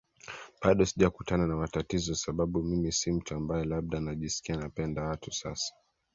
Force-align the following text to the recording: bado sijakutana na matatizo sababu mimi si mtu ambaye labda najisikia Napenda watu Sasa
bado 0.61 0.85
sijakutana 0.85 1.47
na 1.47 1.55
matatizo 1.55 2.15
sababu 2.15 2.63
mimi 2.63 2.91
si 2.91 3.11
mtu 3.11 3.35
ambaye 3.35 3.63
labda 3.65 3.99
najisikia 3.99 4.55
Napenda 4.57 5.03
watu 5.03 5.31
Sasa 5.31 5.73